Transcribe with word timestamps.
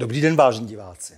Dobrý 0.00 0.20
den, 0.20 0.36
vážení 0.36 0.66
diváci. 0.66 1.14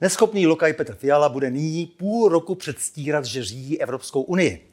Neschopný 0.00 0.46
lokaj 0.46 0.72
Petr 0.72 0.94
Fiala 0.94 1.28
bude 1.28 1.50
nyní 1.50 1.86
půl 1.86 2.28
roku 2.28 2.54
předstírat, 2.54 3.24
že 3.24 3.44
řídí 3.44 3.80
Evropskou 3.80 4.22
unii. 4.22 4.70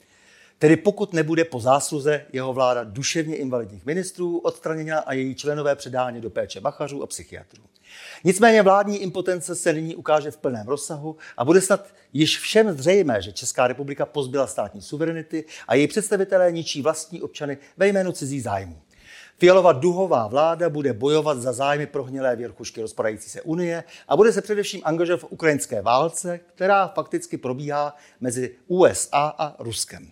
Tedy 0.60 0.76
pokud 0.78 1.14
nebude 1.14 1.46
po 1.46 1.60
zásluze 1.60 2.26
jeho 2.34 2.54
vláda 2.54 2.84
duševně 2.84 3.36
invalidních 3.36 3.86
ministrů 3.86 4.38
odstraněna 4.38 5.00
a 5.00 5.14
její 5.14 5.36
členové 5.36 5.76
předáni 5.76 6.22
do 6.22 6.30
péče 6.30 6.62
bachařů 6.62 7.04
a 7.04 7.08
psychiatrů. 7.08 7.64
Nicméně 8.24 8.62
vládní 8.62 8.98
impotence 8.98 9.56
se 9.56 9.74
nyní 9.74 9.96
ukáže 9.96 10.32
v 10.32 10.38
plném 10.38 10.68
rozsahu 10.68 11.18
a 11.38 11.46
bude 11.46 11.62
snad 11.62 11.88
již 12.14 12.40
všem 12.40 12.78
zřejmé, 12.78 13.22
že 13.22 13.32
Česká 13.32 13.68
republika 13.68 14.06
pozbyla 14.06 14.48
státní 14.48 14.82
suverenity 14.82 15.46
a 15.68 15.76
její 15.76 15.88
představitelé 15.88 16.52
ničí 16.52 16.82
vlastní 16.82 17.22
občany 17.22 17.58
ve 17.78 17.88
jménu 17.88 18.12
cizí 18.12 18.42
zájmu. 18.42 18.82
Fialova 19.44 19.74
duhová 19.74 20.28
vláda 20.28 20.70
bude 20.70 20.94
bojovat 20.94 21.38
za 21.38 21.54
zájmy 21.54 21.88
prohnilé 21.88 22.36
věrchušky 22.36 22.82
rozpadající 22.82 23.30
se 23.30 23.42
Unie 23.42 23.84
a 24.08 24.18
bude 24.18 24.32
se 24.32 24.42
především 24.42 24.82
angažovat 24.84 25.22
v 25.22 25.32
ukrajinské 25.32 25.82
válce, 25.82 26.40
která 26.56 26.88
fakticky 26.88 27.38
probíhá 27.38 27.96
mezi 28.22 28.56
USA 28.68 29.36
a 29.38 29.56
Ruskem. 29.60 30.12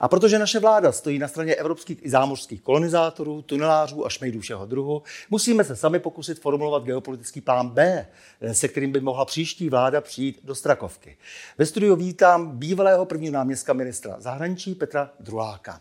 A 0.00 0.08
protože 0.08 0.38
naše 0.38 0.60
vláda 0.60 0.92
stojí 0.92 1.18
na 1.18 1.28
straně 1.28 1.54
evropských 1.54 2.04
i 2.04 2.10
zámořských 2.10 2.62
kolonizátorů, 2.62 3.42
tunelářů 3.42 4.06
a 4.06 4.08
šmejdů 4.08 4.40
všeho 4.40 4.66
druhu, 4.66 5.02
musíme 5.30 5.64
se 5.64 5.76
sami 5.76 5.98
pokusit 5.98 6.40
formulovat 6.40 6.84
geopolitický 6.84 7.40
plán 7.40 7.68
B, 7.68 8.06
se 8.52 8.68
kterým 8.68 8.92
by 8.92 9.00
mohla 9.00 9.24
příští 9.24 9.68
vláda 9.68 10.00
přijít 10.00 10.40
do 10.44 10.54
Strakovky. 10.54 11.16
Ve 11.58 11.66
studiu 11.66 11.96
vítám 11.96 12.58
bývalého 12.58 13.04
prvního 13.04 13.32
náměstka 13.32 13.72
ministra 13.72 14.16
zahraničí 14.18 14.74
Petra 14.74 15.10
Druláka. 15.20 15.80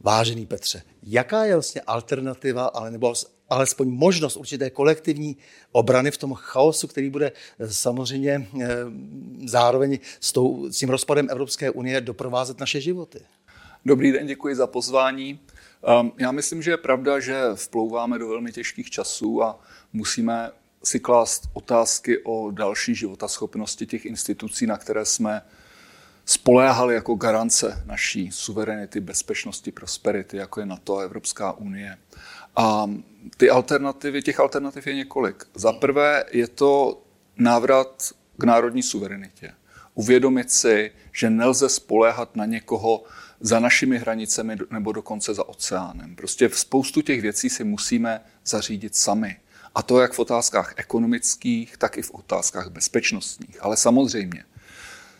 Vážený 0.00 0.46
Petře, 0.46 0.82
jaká 1.02 1.44
je 1.44 1.54
vlastně 1.54 1.80
alternativa, 1.80 2.66
ale 2.66 2.90
nebo 2.90 3.14
alespoň 3.50 3.88
možnost 3.88 4.36
určité 4.36 4.70
kolektivní 4.70 5.36
obrany 5.72 6.10
v 6.10 6.16
tom 6.16 6.34
chaosu, 6.34 6.86
který 6.86 7.10
bude 7.10 7.32
eh, 7.58 7.72
samozřejmě 7.72 8.48
eh, 8.62 8.68
zároveň 9.46 9.98
s, 10.20 10.32
tou, 10.32 10.70
s 10.70 10.78
tím 10.78 10.88
rozpadem 10.88 11.28
Evropské 11.30 11.70
unie 11.70 12.00
doprovázet 12.00 12.60
naše 12.60 12.80
životy? 12.80 13.20
Dobrý 13.84 14.12
den, 14.12 14.26
děkuji 14.26 14.54
za 14.54 14.66
pozvání. 14.66 15.40
Ehm, 15.86 16.12
já 16.18 16.32
myslím, 16.32 16.62
že 16.62 16.70
je 16.70 16.76
pravda, 16.76 17.20
že 17.20 17.42
vplouváme 17.54 18.18
do 18.18 18.28
velmi 18.28 18.52
těžkých 18.52 18.90
časů 18.90 19.42
a 19.42 19.60
musíme 19.92 20.50
si 20.84 21.00
klást 21.00 21.42
otázky 21.52 22.18
o 22.24 22.50
další 22.50 22.94
životaschopnosti 22.94 23.86
těch 23.86 24.06
institucí, 24.06 24.66
na 24.66 24.76
které 24.76 25.04
jsme 25.04 25.42
spoléhali 26.28 26.94
jako 26.94 27.14
garance 27.14 27.82
naší 27.86 28.30
suverenity, 28.32 29.00
bezpečnosti, 29.00 29.72
prosperity, 29.72 30.36
jako 30.36 30.60
je 30.60 30.66
NATO 30.66 30.96
a 30.96 31.02
Evropská 31.02 31.52
unie. 31.52 31.98
A 32.56 32.90
ty 33.36 33.50
alternativy, 33.50 34.22
těch 34.22 34.40
alternativ 34.40 34.86
je 34.86 34.94
několik. 34.94 35.44
Za 35.54 35.72
prvé 35.72 36.24
je 36.32 36.48
to 36.48 37.02
návrat 37.36 38.12
k 38.38 38.44
národní 38.44 38.82
suverenitě. 38.82 39.52
Uvědomit 39.94 40.52
si, 40.52 40.90
že 41.12 41.30
nelze 41.30 41.68
spoléhat 41.68 42.36
na 42.36 42.44
někoho 42.44 43.04
za 43.40 43.60
našimi 43.60 43.98
hranicemi 43.98 44.56
nebo 44.70 44.92
dokonce 44.92 45.34
za 45.34 45.48
oceánem. 45.48 46.16
Prostě 46.16 46.48
v 46.48 46.58
spoustu 46.58 47.02
těch 47.02 47.20
věcí 47.20 47.50
si 47.50 47.64
musíme 47.64 48.20
zařídit 48.44 48.96
sami. 48.96 49.36
A 49.74 49.82
to 49.82 50.00
jak 50.00 50.12
v 50.12 50.18
otázkách 50.18 50.74
ekonomických, 50.76 51.76
tak 51.76 51.98
i 51.98 52.02
v 52.02 52.10
otázkách 52.10 52.68
bezpečnostních. 52.68 53.62
Ale 53.62 53.76
samozřejmě, 53.76 54.44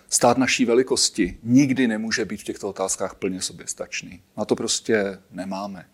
stát 0.09 0.39
naší 0.39 0.65
velikosti 0.65 1.39
nikdy 1.43 1.89
nemůže 1.89 2.25
být 2.25 2.41
v 2.41 2.45
těchto 2.45 2.69
otázkách 2.69 3.15
plně 3.15 3.43
soběstačný. 3.43 4.23
Na 4.37 4.45
to 4.45 4.57
prostě 4.57 5.19
nemáme. 5.31 5.87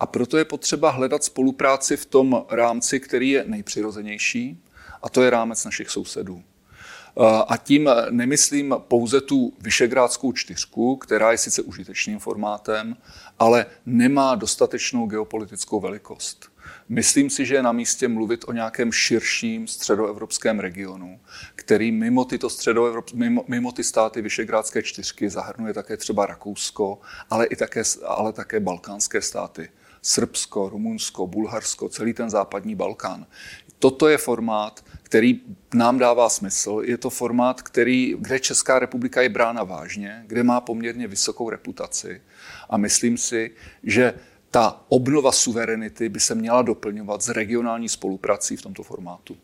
A 0.00 0.06
proto 0.06 0.38
je 0.38 0.44
potřeba 0.44 0.90
hledat 0.90 1.24
spolupráci 1.24 1.96
v 1.96 2.06
tom 2.06 2.44
rámci, 2.50 3.00
který 3.00 3.30
je 3.30 3.44
nejpřirozenější, 3.46 4.62
a 5.02 5.08
to 5.08 5.22
je 5.22 5.30
rámec 5.30 5.64
našich 5.64 5.90
sousedů. 5.90 6.42
A 7.48 7.56
tím 7.56 7.90
nemyslím 8.10 8.74
pouze 8.78 9.20
tu 9.20 9.52
Vyšegrádskou 9.60 10.32
čtyřku, 10.32 10.96
která 10.96 11.32
je 11.32 11.38
sice 11.38 11.62
užitečným 11.62 12.18
formátem, 12.18 12.96
ale 13.38 13.66
nemá 13.86 14.34
dostatečnou 14.34 15.06
geopolitickou 15.06 15.80
velikost. 15.80 16.51
Myslím 16.88 17.30
si, 17.30 17.46
že 17.46 17.54
je 17.54 17.62
na 17.62 17.72
místě 17.72 18.08
mluvit 18.08 18.44
o 18.48 18.52
nějakém 18.52 18.92
širším 18.92 19.66
středoevropském 19.66 20.60
regionu, 20.60 21.20
který 21.54 21.92
mimo, 21.92 22.24
tyto 22.24 22.50
středoevropské, 22.50 23.18
mimo, 23.18 23.44
mimo 23.48 23.72
ty 23.72 23.84
státy 23.84 24.22
Vyšegrádské 24.22 24.82
čtyřky 24.82 25.30
zahrnuje 25.30 25.74
také 25.74 25.96
třeba 25.96 26.26
Rakousko, 26.26 27.00
ale, 27.30 27.46
i 27.46 27.56
také, 27.56 27.82
ale 28.06 28.32
také 28.32 28.60
balkánské 28.60 29.22
státy. 29.22 29.68
Srbsko, 30.02 30.68
Rumunsko, 30.68 31.26
Bulharsko, 31.26 31.88
celý 31.88 32.12
ten 32.12 32.30
západní 32.30 32.74
Balkán. 32.74 33.26
Toto 33.78 34.08
je 34.08 34.18
formát, 34.18 34.84
který 35.02 35.40
nám 35.74 35.98
dává 35.98 36.28
smysl. 36.28 36.82
Je 36.84 36.98
to 36.98 37.10
formát, 37.10 37.62
který, 37.62 38.14
kde 38.18 38.40
Česká 38.40 38.78
republika 38.78 39.22
je 39.22 39.28
brána 39.28 39.64
vážně, 39.64 40.24
kde 40.26 40.42
má 40.42 40.60
poměrně 40.60 41.06
vysokou 41.06 41.50
reputaci. 41.50 42.22
A 42.70 42.76
myslím 42.76 43.18
si, 43.18 43.50
že 43.82 44.14
ta 44.52 44.84
obnova 44.88 45.32
suverenity 45.32 46.08
by 46.08 46.20
se 46.20 46.34
měla 46.34 46.62
doplňovat 46.62 47.22
s 47.22 47.28
regionální 47.28 47.88
spoluprací 47.88 48.56
v 48.56 48.62
tomto 48.62 48.82
formátu. 48.82 49.36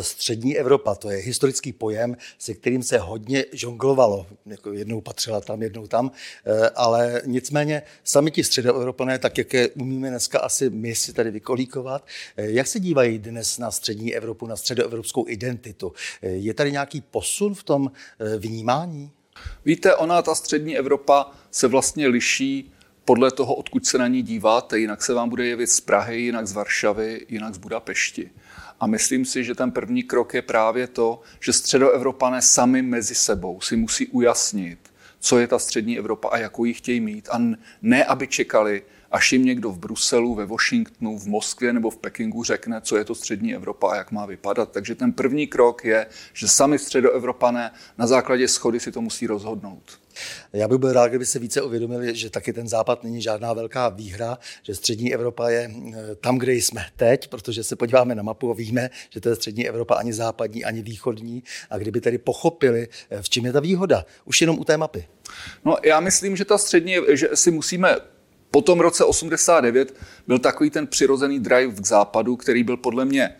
Střední 0.00 0.58
Evropa, 0.58 0.94
to 0.94 1.10
je 1.10 1.16
historický 1.16 1.72
pojem, 1.72 2.16
se 2.38 2.54
kterým 2.54 2.82
se 2.82 2.98
hodně 2.98 3.44
žonglovalo. 3.52 4.26
Jako 4.46 4.72
jednou 4.72 5.00
patřila 5.00 5.40
tam, 5.40 5.62
jednou 5.62 5.86
tam, 5.86 6.10
eh, 6.44 6.70
ale 6.70 7.22
nicméně 7.26 7.82
sami 8.04 8.30
ti 8.30 8.44
středoevropané, 8.44 9.18
tak 9.18 9.38
jak 9.38 9.52
je 9.54 9.68
umíme 9.68 10.10
dneska 10.10 10.38
asi 10.38 10.70
my 10.70 10.94
si 10.94 11.12
tady 11.12 11.30
vykolíkovat, 11.30 12.06
eh, 12.36 12.50
jak 12.50 12.66
se 12.66 12.80
dívají 12.80 13.18
dnes 13.18 13.58
na 13.58 13.70
střední 13.70 14.14
Evropu, 14.14 14.46
na 14.46 14.56
středoevropskou 14.56 15.28
identitu? 15.28 15.92
Eh, 16.22 16.28
je 16.28 16.54
tady 16.54 16.72
nějaký 16.72 17.00
posun 17.00 17.54
v 17.54 17.62
tom 17.62 17.92
vnímání? 18.38 19.10
Víte, 19.64 19.96
ona, 19.96 20.22
ta 20.22 20.34
střední 20.34 20.78
Evropa, 20.78 21.30
se 21.50 21.68
vlastně 21.68 22.08
liší 22.08 22.71
podle 23.04 23.30
toho, 23.30 23.54
odkud 23.54 23.86
se 23.86 23.98
na 23.98 24.08
ní 24.08 24.22
díváte. 24.22 24.78
Jinak 24.78 25.02
se 25.02 25.14
vám 25.14 25.28
bude 25.28 25.46
jevit 25.46 25.66
z 25.66 25.80
Prahy, 25.80 26.20
jinak 26.20 26.46
z 26.46 26.52
Varšavy, 26.52 27.26
jinak 27.28 27.54
z 27.54 27.58
Budapešti. 27.58 28.30
A 28.80 28.86
myslím 28.86 29.24
si, 29.24 29.44
že 29.44 29.54
ten 29.54 29.70
první 29.70 30.02
krok 30.02 30.34
je 30.34 30.42
právě 30.42 30.86
to, 30.86 31.20
že 31.40 31.52
středoevropané 31.52 32.42
sami 32.42 32.82
mezi 32.82 33.14
sebou 33.14 33.60
si 33.60 33.76
musí 33.76 34.06
ujasnit, 34.06 34.78
co 35.20 35.38
je 35.38 35.46
ta 35.46 35.58
střední 35.58 35.98
Evropa 35.98 36.28
a 36.28 36.38
jakou 36.38 36.64
ji 36.64 36.74
chtějí 36.74 37.00
mít. 37.00 37.28
A 37.32 37.38
ne, 37.82 38.04
aby 38.04 38.26
čekali, 38.26 38.82
až 39.12 39.32
jim 39.32 39.44
někdo 39.44 39.70
v 39.70 39.78
Bruselu, 39.78 40.34
ve 40.34 40.46
Washingtonu, 40.46 41.18
v 41.18 41.26
Moskvě 41.26 41.72
nebo 41.72 41.90
v 41.90 41.96
Pekingu 41.96 42.44
řekne, 42.44 42.80
co 42.80 42.96
je 42.96 43.04
to 43.04 43.14
střední 43.14 43.54
Evropa 43.54 43.92
a 43.92 43.96
jak 43.96 44.12
má 44.12 44.26
vypadat. 44.26 44.72
Takže 44.72 44.94
ten 44.94 45.12
první 45.12 45.46
krok 45.46 45.84
je, 45.84 46.06
že 46.32 46.48
sami 46.48 46.78
středoevropané 46.78 47.70
na 47.98 48.06
základě 48.06 48.48
schody 48.48 48.80
si 48.80 48.92
to 48.92 49.00
musí 49.00 49.26
rozhodnout. 49.26 50.02
Já 50.52 50.68
bych 50.68 50.78
byl 50.78 50.92
rád, 50.92 51.08
kdyby 51.08 51.26
se 51.26 51.38
více 51.38 51.62
uvědomili, 51.62 52.16
že 52.16 52.30
taky 52.30 52.52
ten 52.52 52.68
západ 52.68 53.04
není 53.04 53.22
žádná 53.22 53.52
velká 53.52 53.88
výhra, 53.88 54.38
že 54.62 54.74
střední 54.74 55.14
Evropa 55.14 55.48
je 55.48 55.70
eh, 55.70 56.14
tam, 56.14 56.38
kde 56.38 56.52
jsme 56.52 56.86
teď, 56.96 57.28
protože 57.28 57.64
se 57.64 57.76
podíváme 57.76 58.14
na 58.14 58.22
mapu 58.22 58.50
a 58.50 58.54
víme, 58.54 58.90
že 59.10 59.20
to 59.20 59.28
je 59.28 59.36
střední 59.36 59.68
Evropa 59.68 59.94
ani 59.94 60.12
západní, 60.12 60.64
ani 60.64 60.82
východní. 60.82 61.42
A 61.70 61.78
kdyby 61.78 62.00
tedy 62.00 62.18
pochopili, 62.18 62.88
eh, 63.10 63.22
v 63.22 63.28
čem 63.28 63.44
je 63.44 63.52
ta 63.52 63.60
výhoda, 63.60 64.04
už 64.24 64.40
jenom 64.40 64.58
u 64.58 64.64
té 64.64 64.76
mapy. 64.76 65.08
No, 65.64 65.76
já 65.84 66.00
myslím, 66.00 66.36
že 66.36 66.44
ta 66.44 66.58
střední, 66.58 66.96
že 67.08 67.28
si 67.34 67.50
musíme 67.50 67.96
po 68.52 68.62
tom 68.62 68.80
roce 68.80 69.04
89 69.04 69.94
byl 70.26 70.38
takový 70.38 70.70
ten 70.70 70.86
přirozený 70.86 71.40
drive 71.40 71.74
k 71.74 71.86
západu, 71.86 72.36
který 72.36 72.64
byl 72.64 72.76
podle 72.76 73.04
mě 73.04 73.34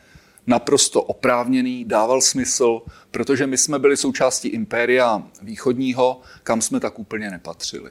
naprosto 0.46 1.02
oprávněný, 1.02 1.84
dával 1.84 2.20
smysl, 2.20 2.82
protože 3.10 3.46
my 3.46 3.58
jsme 3.58 3.78
byli 3.78 3.96
součástí 3.96 4.48
impéria 4.48 5.22
východního, 5.42 6.20
kam 6.42 6.60
jsme 6.60 6.80
tak 6.80 6.98
úplně 6.98 7.30
nepatřili. 7.30 7.90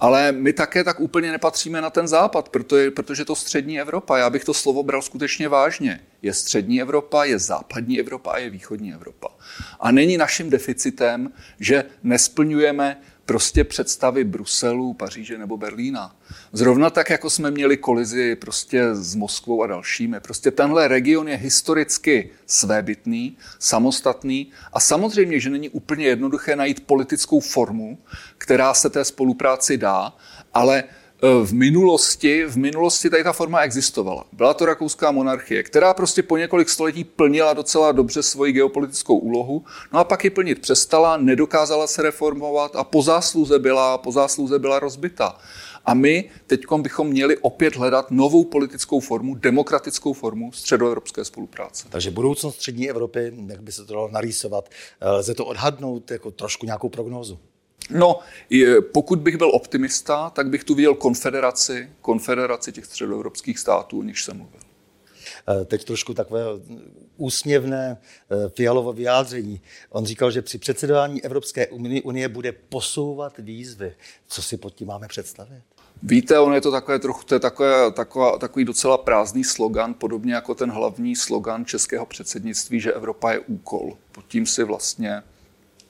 Ale 0.00 0.32
my 0.32 0.52
také 0.52 0.84
tak 0.84 1.00
úplně 1.00 1.32
nepatříme 1.32 1.80
na 1.80 1.90
ten 1.90 2.08
západ, 2.08 2.48
protože, 2.48 2.90
protože 2.90 3.24
to 3.24 3.36
střední 3.36 3.80
Evropa, 3.80 4.18
já 4.18 4.30
bych 4.30 4.44
to 4.44 4.54
slovo 4.54 4.82
bral 4.82 5.02
skutečně 5.02 5.48
vážně. 5.48 6.00
Je 6.22 6.34
střední 6.34 6.80
Evropa, 6.80 7.24
je 7.24 7.38
západní 7.38 8.00
Evropa 8.00 8.32
a 8.32 8.38
je 8.38 8.50
východní 8.50 8.92
Evropa. 8.92 9.28
A 9.80 9.90
není 9.92 10.16
naším 10.16 10.50
deficitem, 10.50 11.32
že 11.60 11.84
nesplňujeme 12.02 13.00
prostě 13.26 13.64
představy 13.64 14.24
Bruselu, 14.24 14.94
Paříže 14.94 15.38
nebo 15.38 15.56
Berlína. 15.56 16.16
Zrovna 16.52 16.90
tak, 16.90 17.10
jako 17.10 17.30
jsme 17.30 17.50
měli 17.50 17.76
kolizi 17.76 18.36
prostě 18.36 18.94
s 18.94 19.14
Moskvou 19.14 19.62
a 19.62 19.66
dalšími. 19.66 20.20
Prostě 20.20 20.50
tenhle 20.50 20.88
region 20.88 21.28
je 21.28 21.36
historicky 21.36 22.30
svébytný, 22.46 23.36
samostatný 23.58 24.50
a 24.72 24.80
samozřejmě, 24.80 25.40
že 25.40 25.50
není 25.50 25.68
úplně 25.68 26.06
jednoduché 26.06 26.56
najít 26.56 26.86
politickou 26.86 27.40
formu, 27.40 27.98
která 28.38 28.74
se 28.74 28.90
té 28.90 29.04
spolupráci 29.04 29.76
dá, 29.76 30.12
ale 30.54 30.84
v 31.22 31.52
minulosti, 31.52 32.44
v 32.44 32.56
minulosti 32.56 33.10
tady 33.10 33.24
ta 33.24 33.32
forma 33.32 33.60
existovala. 33.60 34.24
Byla 34.32 34.54
to 34.54 34.66
rakouská 34.66 35.10
monarchie, 35.10 35.62
která 35.62 35.94
prostě 35.94 36.22
po 36.22 36.36
několik 36.36 36.68
století 36.68 37.04
plnila 37.04 37.54
docela 37.54 37.92
dobře 37.92 38.22
svoji 38.22 38.52
geopolitickou 38.52 39.18
úlohu, 39.18 39.64
no 39.92 39.98
a 39.98 40.04
pak 40.04 40.24
ji 40.24 40.30
plnit 40.30 40.60
přestala, 40.60 41.16
nedokázala 41.16 41.86
se 41.86 42.02
reformovat 42.02 42.76
a 42.76 42.84
po 42.84 43.02
zásluze 43.02 43.58
byla, 43.58 43.98
po 43.98 44.12
zásluze 44.12 44.58
byla 44.58 44.78
rozbita. 44.78 45.38
A 45.84 45.94
my 45.94 46.30
teď 46.46 46.60
bychom 46.76 47.08
měli 47.08 47.36
opět 47.36 47.76
hledat 47.76 48.10
novou 48.10 48.44
politickou 48.44 49.00
formu, 49.00 49.34
demokratickou 49.34 50.12
formu 50.12 50.52
středoevropské 50.52 51.24
spolupráce. 51.24 51.86
Takže 51.88 52.10
budoucnost 52.10 52.54
střední 52.54 52.90
Evropy, 52.90 53.32
jak 53.46 53.62
by 53.62 53.72
se 53.72 53.84
to 53.84 53.94
dalo 53.94 54.08
narýsovat, 54.08 54.68
eh, 55.00 55.10
lze 55.10 55.34
to 55.34 55.46
odhadnout 55.46 56.10
jako 56.10 56.30
trošku 56.30 56.66
nějakou 56.66 56.88
prognózu? 56.88 57.38
No, 57.90 58.18
pokud 58.92 59.18
bych 59.18 59.36
byl 59.36 59.50
optimista, 59.54 60.30
tak 60.30 60.48
bych 60.48 60.64
tu 60.64 60.74
viděl 60.74 60.94
konfederaci, 60.94 61.90
konfederaci 62.00 62.72
těch 62.72 62.84
středoevropských 62.84 63.58
států, 63.58 63.98
o 63.98 64.02
nichž 64.02 64.24
jsem 64.24 64.36
mluvil. 64.36 64.60
Eh, 65.48 65.64
teď 65.64 65.84
trošku 65.84 66.14
takové 66.14 66.44
úsměvné 67.16 67.96
eh, 67.96 68.48
fialovo 68.48 68.92
vyjádření. 68.92 69.60
On 69.90 70.04
říkal, 70.04 70.30
že 70.30 70.42
při 70.42 70.58
předsedování 70.58 71.24
Evropské 71.24 71.66
unie 72.04 72.28
bude 72.28 72.52
posouvat 72.52 73.38
výzvy. 73.38 73.94
Co 74.28 74.42
si 74.42 74.56
pod 74.56 74.74
tím 74.74 74.88
máme 74.88 75.08
představit? 75.08 75.62
Víte, 76.02 76.38
on 76.38 76.54
je 76.54 76.60
to 76.60 76.70
takové 76.70 76.98
trochu, 76.98 77.24
to 77.24 77.34
je 77.34 77.40
takové, 77.40 77.92
taková, 77.92 78.38
takový 78.38 78.64
docela 78.64 78.98
prázdný 78.98 79.44
slogan, 79.44 79.94
podobně 79.94 80.34
jako 80.34 80.54
ten 80.54 80.70
hlavní 80.70 81.16
slogan 81.16 81.64
českého 81.64 82.06
předsednictví, 82.06 82.80
že 82.80 82.92
Evropa 82.92 83.32
je 83.32 83.38
úkol. 83.38 83.96
Pod 84.12 84.24
tím 84.28 84.46
si 84.46 84.64
vlastně 84.64 85.22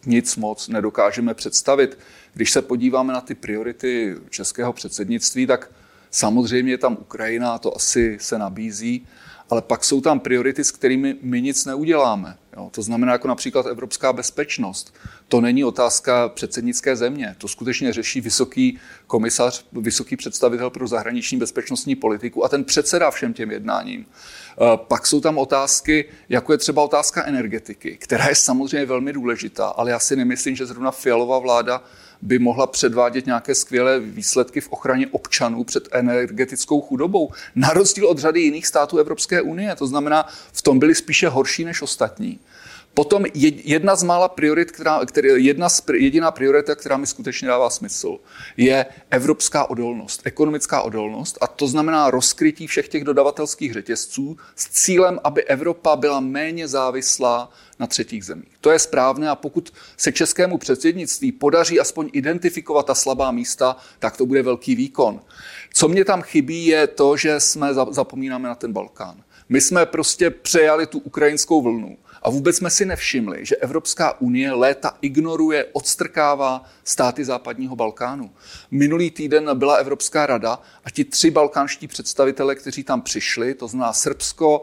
nic 0.07 0.37
moc 0.37 0.69
nedokážeme 0.69 1.35
představit. 1.35 1.99
Když 2.35 2.51
se 2.51 2.63
podíváme 2.63 3.13
na 3.13 3.21
ty 3.21 3.35
priority 3.35 4.17
českého 4.31 4.73
předsednictví, 4.73 5.47
tak 5.47 5.71
samozřejmě 6.11 6.79
tam 6.79 6.97
Ukrajina, 7.01 7.59
to 7.59 7.77
asi 7.77 8.19
se 8.21 8.39
nabízí, 8.39 9.07
ale 9.51 9.63
pak 9.63 9.85
jsou 9.85 10.01
tam 10.01 10.21
priority, 10.21 10.65
s 10.65 10.71
kterými 10.71 11.17
my 11.23 11.43
nic 11.43 11.65
neuděláme. 11.65 12.37
Jo? 12.57 12.71
To 12.73 12.83
znamená 12.83 13.13
jako 13.13 13.29
například 13.29 13.67
evropská 13.67 14.13
bezpečnost. 14.13 14.95
To 15.29 15.41
není 15.41 15.65
otázka 15.65 16.29
předsednické 16.29 16.97
země. 16.97 17.35
To 17.39 17.49
skutečně 17.49 17.93
řeší 17.93 18.21
vysoký 18.21 18.79
komisař, 19.07 19.65
vysoký 19.73 20.17
představitel 20.17 20.71
pro 20.71 20.89
zahraniční 20.89 21.39
bezpečnostní 21.39 21.95
politiku 21.95 22.45
a 22.45 22.49
ten 22.49 22.65
předsedá 22.65 23.11
všem 23.11 23.33
těm 23.33 23.51
jednáním. 23.51 24.07
Eh, 24.07 24.65
pak 24.77 25.07
jsou 25.07 25.21
tam 25.21 25.39
otázky, 25.39 26.05
jako 26.29 26.53
je 26.53 26.59
třeba 26.59 26.83
otázka 26.83 27.25
energetiky, 27.25 27.97
která 28.01 28.29
je 28.29 28.35
samozřejmě 28.35 28.87
velmi 28.87 29.13
důležitá, 29.13 29.67
ale 29.67 29.91
já 29.91 29.99
si 29.99 30.17
nemyslím, 30.17 30.57
že 30.57 30.67
zrovna 30.67 30.91
fialová 30.91 31.39
vláda 31.39 31.83
by 32.23 32.39
mohla 32.39 32.67
předvádět 32.67 33.27
nějaké 33.27 33.55
skvělé 33.55 34.01
výsledky 34.01 34.61
v 34.61 34.69
ochraně 34.69 35.07
občanů 35.07 35.65
před 35.65 35.89
energetickou 35.93 36.81
chudobou. 36.81 37.31
Na 37.55 37.69
rozdíl 37.69 38.09
od 38.09 38.19
řady 38.19 38.41
jiných 38.41 38.67
států 38.67 38.99
Evropské 38.99 39.43
unie. 39.43 39.77
To 39.77 39.87
znamená, 39.87 40.27
v 40.53 40.63
tom 40.63 40.79
byli 40.79 40.95
spíše 40.95 41.29
horší 41.29 41.65
než 41.65 41.83
ostatní. 41.83 42.41
Potom 42.95 43.25
jedna 43.65 43.97
z 43.97 44.03
mála 44.03 44.29
priorit, 44.29 44.73
která, 44.73 45.07
která, 45.07 45.29
jedna 45.37 45.69
z, 45.69 45.83
jediná 45.95 46.31
priorita, 46.31 46.75
která 46.75 46.97
mi 46.97 47.07
skutečně 47.07 47.49
dává 47.49 47.71
smysl, 47.71 48.19
je 48.57 48.87
evropská 49.11 49.71
odolnost, 49.71 50.21
ekonomická 50.25 50.83
odolnost 50.83 51.39
a 51.41 51.47
to 51.47 51.67
znamená 51.67 52.11
rozkrytí 52.11 52.67
všech 52.67 52.89
těch 52.89 53.05
dodavatelských 53.05 53.73
řetězců 53.73 54.37
s 54.57 54.69
cílem, 54.69 55.21
aby 55.25 55.45
Evropa 55.45 55.97
byla 55.97 56.21
méně 56.21 56.69
závislá 56.69 57.51
na 57.79 57.87
třetích 57.87 58.25
zemích. 58.25 58.53
To 58.61 58.71
je 58.71 58.79
správné 58.79 59.31
a 59.31 59.35
pokud 59.35 59.73
se 59.97 60.13
českému 60.13 60.59
předsednictví 60.59 61.33
podaří 61.33 61.81
aspoň 61.81 62.11
identifikovat 62.13 62.87
ta 62.87 62.95
slabá 62.95 63.31
místa, 63.31 63.77
tak 63.99 64.17
to 64.17 64.27
bude 64.27 64.43
velký 64.43 64.75
výkon. 64.75 65.21
Co 65.75 65.89
mě 65.89 66.05
tam 66.05 66.23
chybí, 66.23 66.67
je 66.67 66.87
to, 66.87 67.17
že 67.17 67.41
jsme 67.41 67.75
zapomínáme 67.75 68.49
na 68.49 68.55
ten 68.55 68.73
Balkán. 68.73 69.23
My 69.49 69.61
jsme 69.61 69.87
prostě 69.87 70.31
přejali 70.31 70.87
tu 70.87 70.99
ukrajinskou 70.99 71.63
vlnu. 71.63 71.97
A 72.23 72.31
vůbec 72.31 72.57
jsme 72.57 72.71
si 72.71 72.87
nevšimli, 72.87 73.47
že 73.47 73.57
Evropská 73.57 74.21
unie 74.21 74.53
léta 74.53 74.99
ignoruje, 75.01 75.67
odstrkává 75.73 76.65
státy 76.85 77.25
západního 77.25 77.77
Balkánu. 77.77 78.31
Minulý 78.71 79.11
týden 79.11 79.51
byla 79.59 79.75
Evropská 79.77 80.27
rada 80.27 80.63
a 80.85 80.91
ti 80.91 81.05
tři 81.05 81.31
balkánští 81.31 81.89
představitelé, 81.89 82.55
kteří 82.55 82.85
tam 82.85 83.03
přišli, 83.03 83.55
to 83.55 83.69
znamená 83.69 83.93
Srbsko, 83.93 84.63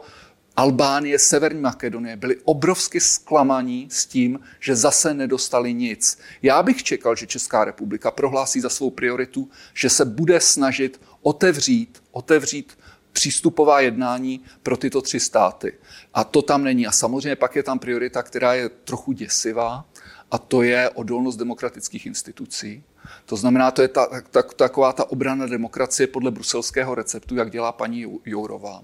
Albánie, 0.56 1.18
Severní 1.18 1.60
Makedonie, 1.60 2.16
byli 2.16 2.36
obrovsky 2.44 3.00
zklamaní 3.00 3.88
s 3.90 4.06
tím, 4.06 4.40
že 4.60 4.76
zase 4.76 5.14
nedostali 5.14 5.74
nic. 5.74 6.18
Já 6.42 6.62
bych 6.62 6.82
čekal, 6.82 7.16
že 7.16 7.26
Česká 7.26 7.64
republika 7.64 8.10
prohlásí 8.10 8.60
za 8.60 8.68
svou 8.68 8.90
prioritu, 8.90 9.48
že 9.74 9.90
se 9.90 10.04
bude 10.04 10.40
snažit 10.40 11.00
otevřít, 11.22 12.02
otevřít 12.10 12.78
přístupová 13.12 13.80
jednání 13.80 14.40
pro 14.62 14.76
tyto 14.76 15.02
tři 15.02 15.20
státy. 15.20 15.78
A 16.14 16.24
to 16.24 16.42
tam 16.42 16.64
není. 16.64 16.86
A 16.86 16.92
samozřejmě 16.92 17.36
pak 17.36 17.56
je 17.56 17.62
tam 17.62 17.78
priorita, 17.78 18.22
která 18.22 18.54
je 18.54 18.68
trochu 18.68 19.12
děsivá, 19.12 19.84
a 20.30 20.38
to 20.38 20.62
je 20.62 20.90
odolnost 20.90 21.36
demokratických 21.36 22.06
institucí. 22.06 22.84
To 23.26 23.36
znamená, 23.36 23.70
to 23.70 23.82
je 23.82 23.88
ta, 23.88 24.22
ta, 24.30 24.42
taková 24.42 24.92
ta 24.92 25.10
obrana 25.10 25.46
demokracie 25.46 26.06
podle 26.06 26.30
bruselského 26.30 26.94
receptu, 26.94 27.36
jak 27.36 27.50
dělá 27.50 27.72
paní 27.72 28.06
Jourová. 28.24 28.82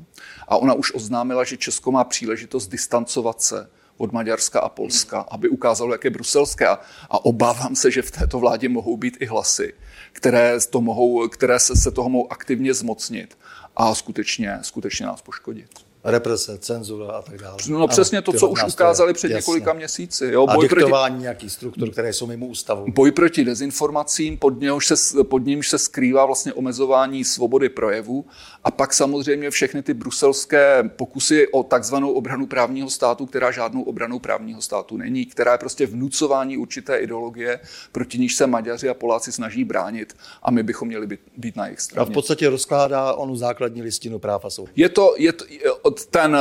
A 0.49 0.56
ona 0.56 0.75
už 0.75 0.94
oznámila, 0.94 1.44
že 1.44 1.56
Česko 1.56 1.93
má 1.93 2.05
příležitost 2.05 2.69
distancovat 2.69 3.43
se 3.43 3.70
od 3.96 4.12
Maďarska 4.12 4.60
a 4.60 4.69
Polska, 4.69 5.20
aby 5.20 5.48
ukázalo, 5.48 5.93
jak 5.93 6.04
je 6.04 6.10
bruselské. 6.10 6.66
A, 6.66 6.81
a 7.10 7.25
obávám 7.25 7.76
se, 7.76 7.90
že 7.90 8.02
v 8.02 8.10
této 8.10 8.38
vládě 8.38 8.69
mohou 8.69 8.96
být 8.96 9.16
i 9.20 9.26
hlasy, 9.26 9.75
které, 10.12 10.58
to 10.70 10.81
mohou, 10.81 11.28
které 11.28 11.58
se, 11.58 11.76
se 11.76 11.90
toho 11.90 12.08
mohou 12.08 12.32
aktivně 12.32 12.75
zmocnit 12.75 13.38
a 13.76 13.94
skutečně, 13.94 14.58
skutečně 14.62 15.06
nás 15.06 15.22
poškodit 15.22 15.70
represe, 16.04 16.58
cenzura 16.58 17.12
a 17.12 17.22
tak 17.22 17.40
dále. 17.40 17.56
No, 17.69 17.78
no 17.78 17.88
přesně 17.88 18.22
to, 18.22 18.32
co 18.32 18.48
už 18.48 18.64
ukázali 18.64 19.12
před 19.12 19.31
jasně. 19.31 19.37
několika 19.37 19.72
měsíci. 19.72 20.26
Jo, 20.26 20.46
boj 20.46 20.66
a 20.66 20.69
diktování 20.69 21.14
proti, 21.14 21.22
nějakých 21.22 21.52
struktur, 21.52 21.90
které 21.90 22.12
jsou 22.12 22.26
mimo 22.26 22.46
ústavu. 22.46 22.87
Boj 22.88 23.10
proti 23.10 23.44
dezinformacím, 23.44 24.38
pod, 24.38 24.60
něhož 24.60 24.87
se, 24.87 25.25
pod 25.25 25.38
nímž 25.38 25.69
se 25.69 25.78
skrývá 25.78 26.26
vlastně 26.26 26.52
omezování 26.52 27.25
svobody 27.25 27.69
projevu 27.69 28.25
a 28.64 28.70
pak 28.70 28.94
samozřejmě 28.94 29.50
všechny 29.50 29.82
ty 29.82 29.94
bruselské 29.94 30.90
pokusy 30.96 31.48
o 31.48 31.62
takzvanou 31.62 32.12
obranu 32.12 32.46
právního 32.46 32.90
státu, 32.90 33.26
která 33.26 33.50
žádnou 33.50 33.82
obranou 33.82 34.19
právního 34.19 34.62
státu 34.62 34.96
není, 34.96 35.26
která 35.26 35.52
je 35.52 35.58
prostě 35.58 35.87
vnucování 35.87 36.58
určité 36.58 36.98
ideologie, 36.98 37.60
proti 37.93 38.19
níž 38.19 38.34
se 38.34 38.46
Maďaři 38.46 38.88
a 38.88 38.94
Poláci 38.94 39.32
snaží 39.32 39.64
bránit 39.64 40.16
a 40.43 40.50
my 40.50 40.62
bychom 40.62 40.88
měli 40.88 41.06
být, 41.06 41.20
být 41.37 41.56
na 41.56 41.66
jejich 41.66 41.81
straně. 41.81 42.06
A 42.06 42.10
v 42.10 42.14
podstatě 42.14 42.50
rozkládá 42.50 43.12
onu 43.12 43.37
základní 43.37 43.82
listinu 43.82 44.19
práv 44.19 44.44
a 44.44 44.50
svobod. 44.50 44.72
Je 44.76 44.88
to, 44.88 45.14
je 45.19 45.32
to, 45.32 45.44
ten, 45.91 46.37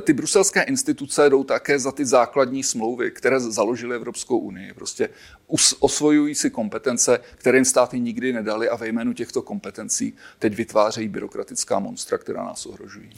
ty 0.00 0.12
bruselské 0.12 0.62
instituce 0.62 1.30
jdou 1.30 1.44
také 1.44 1.78
za 1.78 1.92
ty 1.92 2.06
základní 2.06 2.62
smlouvy, 2.62 3.10
které 3.10 3.40
založily 3.40 3.96
Evropskou 3.96 4.38
unii. 4.38 4.74
Prostě 4.74 5.08
osvojují 5.80 6.34
si 6.34 6.50
kompetence, 6.50 7.20
které 7.36 7.58
jim 7.58 7.64
státy 7.64 8.00
nikdy 8.00 8.32
nedali 8.32 8.68
a 8.68 8.76
ve 8.76 8.88
jménu 8.88 9.12
těchto 9.12 9.42
kompetencí 9.42 10.12
teď 10.38 10.54
vytvářejí 10.54 11.08
byrokratická 11.08 11.78
monstra, 11.78 12.18
která 12.18 12.44
nás 12.44 12.66
ohrožují. 12.66 13.10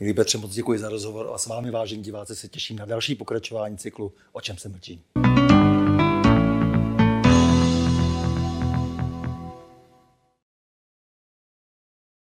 Milí 0.00 0.14
Petře, 0.14 0.38
moc 0.38 0.54
děkuji 0.54 0.78
za 0.78 0.88
rozhovor 0.88 1.30
a 1.34 1.38
s 1.38 1.46
vámi, 1.46 1.70
vážení 1.70 2.02
diváci, 2.02 2.36
se 2.36 2.48
těším 2.48 2.76
na 2.76 2.84
další 2.84 3.14
pokračování 3.14 3.78
cyklu 3.78 4.12
O 4.32 4.40
čem 4.40 4.58
se 4.58 4.68
mlčí. 4.68 5.02